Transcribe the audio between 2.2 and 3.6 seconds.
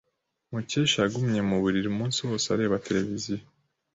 wose areba televiziyo.